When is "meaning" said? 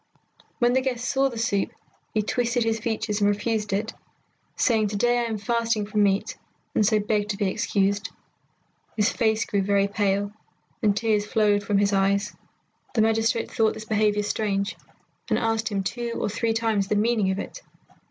16.95-17.29